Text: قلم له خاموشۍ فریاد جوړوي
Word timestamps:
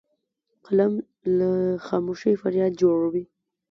قلم 0.65 0.93
له 1.37 1.49
خاموشۍ 1.87 2.33
فریاد 2.41 2.71
جوړوي 2.81 3.23